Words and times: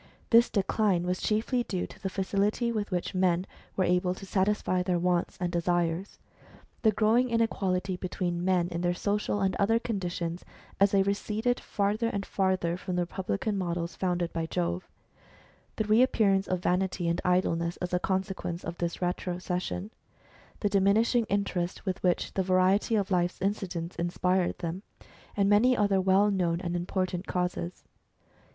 This 0.31 0.49
decline 0.49 1.03
was 1.03 1.21
chiefly 1.21 1.61
due 1.63 1.85
to 1.85 2.01
the 2.01 2.09
facility 2.09 2.71
with 2.71 2.89
which 2.89 3.13
men 3.13 3.45
were 3.77 3.83
able 3.83 4.15
to 4.15 4.25
satisfy 4.25 4.81
their 4.81 4.97
wants 4.97 5.37
and 5.39 5.51
desires; 5.51 6.17
the 6.81 6.91
growing 6.91 7.29
inequality 7.29 7.97
between 7.97 8.43
men 8.43 8.67
in 8.69 8.81
their 8.81 8.89
8 8.93 8.95
HISTORY 8.95 8.95
OF 8.95 9.03
THE 9.03 9.09
HUMAN 9.09 9.15
RACE. 9.17 9.21
social 9.21 9.41
and 9.41 9.55
other 9.57 9.77
conditions, 9.79 10.45
as 10.79 10.89
they 10.89 11.03
receded 11.03 11.59
farther 11.59 12.07
and 12.07 12.25
farther 12.25 12.77
from 12.77 12.95
the 12.95 13.03
republican 13.03 13.59
models 13.59 13.93
founded 13.95 14.33
by 14.33 14.47
Jove; 14.47 14.89
the 15.75 15.83
reappearance 15.83 16.47
of 16.47 16.61
vanity 16.63 17.07
and 17.07 17.21
idleness 17.23 17.77
as 17.77 17.93
a 17.93 17.99
consequence 17.99 18.63
of 18.63 18.79
this 18.79 19.03
retrocession; 19.03 19.91
the 20.61 20.67
diminishing 20.69 21.25
interest 21.25 21.85
with 21.85 22.01
which 22.01 22.33
the 22.33 22.41
variety 22.41 22.95
of 22.95 23.11
life's 23.11 23.39
incidents 23.39 23.97
inspired 23.97 24.57
them; 24.57 24.81
and 25.37 25.47
many 25.47 25.77
other 25.77 26.01
well 26.01 26.31
known 26.31 26.59
and 26.59 26.75
important 26.75 27.27
causes. 27.27 27.83